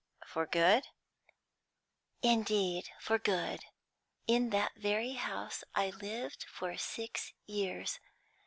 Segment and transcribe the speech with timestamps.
[0.25, 0.87] "For good?"
[2.23, 3.59] "Indeed, for good.
[4.25, 7.99] In that very house I lived for six years.